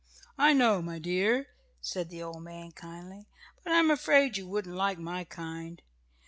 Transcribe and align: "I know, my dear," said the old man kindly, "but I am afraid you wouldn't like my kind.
"I 0.39 0.53
know, 0.53 0.81
my 0.81 0.97
dear," 0.97 1.49
said 1.79 2.09
the 2.09 2.23
old 2.23 2.41
man 2.41 2.71
kindly, 2.71 3.27
"but 3.63 3.71
I 3.71 3.77
am 3.77 3.91
afraid 3.91 4.35
you 4.35 4.47
wouldn't 4.47 4.73
like 4.75 4.97
my 4.97 5.23
kind. 5.25 5.79